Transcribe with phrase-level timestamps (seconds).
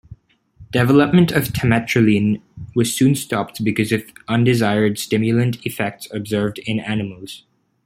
[0.71, 2.41] Development of tametraline
[2.73, 7.43] was soon stopped because of undesired stimulant effects observed in animals.